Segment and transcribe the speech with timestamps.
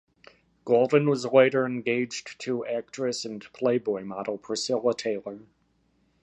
[0.65, 5.41] Goldin was later engaged to actress and "Playboy" model Priscilla Taylor.